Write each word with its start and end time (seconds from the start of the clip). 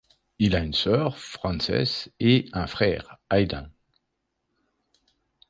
Il 0.39 0.55
a 0.55 0.61
une 0.61 0.73
sœur, 0.73 1.15
Frances 1.19 2.09
et 2.19 2.49
un 2.53 2.65
frère, 2.65 3.19
Aidan. 3.29 3.67